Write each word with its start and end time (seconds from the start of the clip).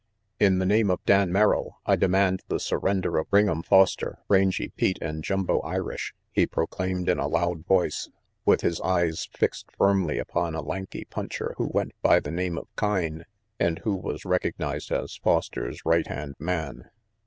"In 0.39 0.57
the 0.57 0.65
name 0.65 0.89
of 0.89 1.05
Dan 1.05 1.31
Merrill, 1.31 1.79
I 1.85 1.95
demand 1.95 2.41
the 2.47 2.59
sur 2.59 2.79
render 2.79 3.19
of 3.19 3.27
Ring'em 3.29 3.63
Foster, 3.63 4.17
Rangy 4.29 4.69
Pete 4.69 4.97
and 4.99 5.23
Jumbo 5.23 5.59
Irish," 5.59 6.15
he 6.31 6.47
proclaimed 6.47 7.07
in 7.07 7.19
a 7.19 7.27
loud 7.27 7.67
voice, 7.67 8.09
with 8.43 8.61
his 8.61 8.81
eyes 8.81 9.29
fixed 9.31 9.69
firmly 9.77 10.17
upon 10.17 10.55
a 10.55 10.63
lanky 10.63 11.05
puncher 11.05 11.53
who 11.57 11.67
went 11.71 11.91
by 12.01 12.19
the 12.19 12.31
name 12.31 12.57
of 12.57 12.67
Kyne 12.75 13.25
and 13.59 13.77
who 13.83 13.93
was 13.95 14.25
recognized 14.25 14.91
as 14.91 15.17
Foster's 15.17 15.85
right 15.85 16.07
hand 16.07 16.33
man. 16.39 16.89